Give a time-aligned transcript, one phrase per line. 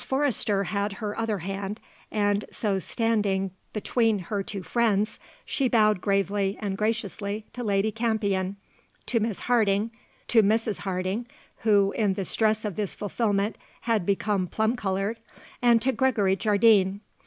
[0.03, 6.57] Forrester had her other hand, and, so standing between her two friends, she bowed gravely
[6.59, 8.55] and graciously to Lady Campion,
[9.05, 9.91] to Miss Harding,
[10.27, 10.79] to Mrs.
[10.79, 11.27] Harding
[11.57, 15.19] who, in the stress of this fulfilment had become plum coloured
[15.61, 17.01] and to Gregory Jardine.